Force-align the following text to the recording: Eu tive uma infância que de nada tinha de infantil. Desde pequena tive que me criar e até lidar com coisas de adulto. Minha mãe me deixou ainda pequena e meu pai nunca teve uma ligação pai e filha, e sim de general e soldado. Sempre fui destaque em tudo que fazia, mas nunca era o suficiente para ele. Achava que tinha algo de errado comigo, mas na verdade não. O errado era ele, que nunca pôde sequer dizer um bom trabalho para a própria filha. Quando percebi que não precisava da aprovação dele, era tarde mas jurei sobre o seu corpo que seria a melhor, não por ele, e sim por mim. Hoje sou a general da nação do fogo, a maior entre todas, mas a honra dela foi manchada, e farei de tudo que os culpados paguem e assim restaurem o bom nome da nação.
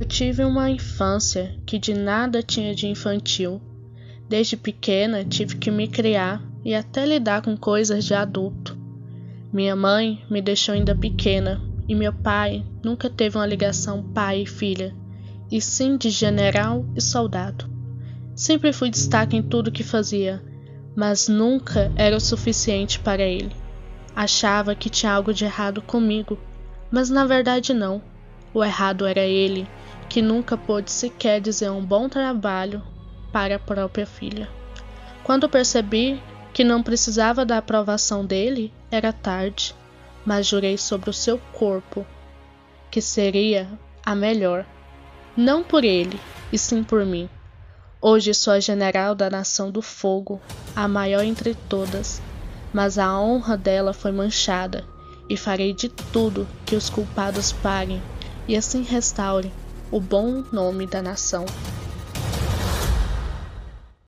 Eu 0.00 0.06
tive 0.06 0.44
uma 0.44 0.70
infância 0.70 1.54
que 1.66 1.78
de 1.78 1.92
nada 1.92 2.42
tinha 2.42 2.74
de 2.74 2.86
infantil. 2.86 3.60
Desde 4.28 4.56
pequena 4.56 5.24
tive 5.24 5.56
que 5.56 5.70
me 5.70 5.86
criar 5.86 6.42
e 6.64 6.74
até 6.74 7.04
lidar 7.04 7.42
com 7.42 7.56
coisas 7.56 8.04
de 8.04 8.14
adulto. 8.14 8.78
Minha 9.52 9.76
mãe 9.76 10.24
me 10.30 10.40
deixou 10.40 10.74
ainda 10.74 10.94
pequena 10.94 11.60
e 11.88 11.94
meu 11.94 12.12
pai 12.12 12.64
nunca 12.82 13.10
teve 13.10 13.36
uma 13.36 13.46
ligação 13.46 14.02
pai 14.02 14.42
e 14.42 14.46
filha, 14.46 14.94
e 15.50 15.60
sim 15.60 15.96
de 15.96 16.08
general 16.10 16.84
e 16.94 17.00
soldado. 17.00 17.68
Sempre 18.34 18.72
fui 18.72 18.90
destaque 18.90 19.36
em 19.36 19.42
tudo 19.42 19.72
que 19.72 19.82
fazia, 19.82 20.42
mas 20.94 21.28
nunca 21.28 21.92
era 21.96 22.16
o 22.16 22.20
suficiente 22.20 22.98
para 22.98 23.22
ele. 23.22 23.54
Achava 24.14 24.74
que 24.74 24.88
tinha 24.88 25.12
algo 25.12 25.34
de 25.34 25.44
errado 25.44 25.82
comigo, 25.82 26.38
mas 26.90 27.10
na 27.10 27.26
verdade 27.26 27.72
não. 27.72 28.02
O 28.56 28.64
errado 28.64 29.04
era 29.04 29.20
ele, 29.20 29.68
que 30.08 30.22
nunca 30.22 30.56
pôde 30.56 30.90
sequer 30.90 31.42
dizer 31.42 31.68
um 31.68 31.84
bom 31.84 32.08
trabalho 32.08 32.82
para 33.30 33.56
a 33.56 33.58
própria 33.58 34.06
filha. 34.06 34.48
Quando 35.22 35.46
percebi 35.46 36.18
que 36.54 36.64
não 36.64 36.82
precisava 36.82 37.44
da 37.44 37.58
aprovação 37.58 38.24
dele, 38.24 38.72
era 38.90 39.12
tarde 39.12 39.74
mas 40.24 40.46
jurei 40.46 40.78
sobre 40.78 41.10
o 41.10 41.12
seu 41.12 41.38
corpo 41.52 42.06
que 42.90 43.02
seria 43.02 43.68
a 44.02 44.14
melhor, 44.14 44.64
não 45.36 45.62
por 45.62 45.84
ele, 45.84 46.18
e 46.50 46.56
sim 46.56 46.82
por 46.82 47.04
mim. 47.04 47.28
Hoje 48.00 48.32
sou 48.32 48.54
a 48.54 48.58
general 48.58 49.14
da 49.14 49.28
nação 49.28 49.70
do 49.70 49.82
fogo, 49.82 50.40
a 50.74 50.88
maior 50.88 51.22
entre 51.22 51.54
todas, 51.68 52.22
mas 52.72 52.98
a 52.98 53.20
honra 53.20 53.54
dela 53.54 53.92
foi 53.92 54.12
manchada, 54.12 54.82
e 55.28 55.36
farei 55.36 55.74
de 55.74 55.90
tudo 55.90 56.48
que 56.64 56.74
os 56.74 56.88
culpados 56.88 57.52
paguem 57.52 58.00
e 58.48 58.56
assim 58.56 58.82
restaurem 58.82 59.52
o 59.90 60.00
bom 60.00 60.44
nome 60.52 60.86
da 60.86 61.02
nação. 61.02 61.44